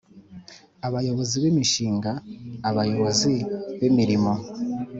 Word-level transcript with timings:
Abayobozi 0.87 1.33
B 1.41 1.43
Imishinga 1.51 2.11
Abayobozi 2.69 3.33
B 3.79 3.81
Imirimo 3.89 4.33